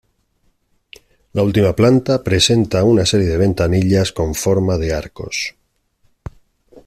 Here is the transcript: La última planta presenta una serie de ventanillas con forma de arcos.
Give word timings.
La 1.33 1.43
última 1.43 1.75
planta 1.75 2.23
presenta 2.23 2.83
una 2.83 3.05
serie 3.05 3.27
de 3.27 3.37
ventanillas 3.37 4.11
con 4.11 4.33
forma 4.33 4.79
de 4.79 4.93
arcos. 4.95 5.53